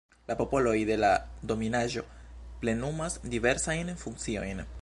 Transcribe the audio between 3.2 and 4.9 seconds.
diversajn funkciojn.